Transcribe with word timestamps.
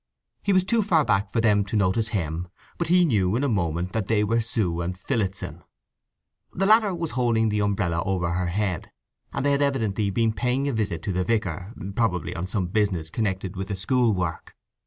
He 0.41 0.51
was 0.51 0.63
too 0.63 0.81
far 0.81 1.05
back 1.05 1.31
for 1.31 1.41
them 1.41 1.63
to 1.65 1.75
notice 1.75 2.07
him, 2.07 2.47
but 2.79 2.87
he 2.87 3.05
knew 3.05 3.35
in 3.35 3.43
a 3.43 3.47
moment 3.47 3.93
that 3.93 4.07
they 4.07 4.23
were 4.23 4.39
Sue 4.39 4.81
and 4.81 4.97
Phillotson. 4.97 5.61
The 6.53 6.65
latter 6.65 6.95
was 6.95 7.11
holding 7.11 7.49
the 7.49 7.61
umbrella 7.61 8.01
over 8.01 8.31
her 8.31 8.47
head, 8.47 8.89
and 9.31 9.45
they 9.45 9.51
had 9.51 9.61
evidently 9.61 10.09
been 10.09 10.33
paying 10.33 10.67
a 10.67 10.73
visit 10.73 11.03
to 11.03 11.11
the 11.11 11.23
vicar—probably 11.23 12.35
on 12.35 12.47
some 12.47 12.65
business 12.65 13.11
connected 13.11 13.55
with 13.55 13.67
the 13.67 13.75
school 13.75 14.11
work. 14.15 14.55